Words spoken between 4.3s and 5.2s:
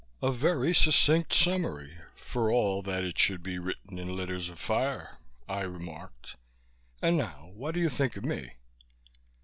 of fire,"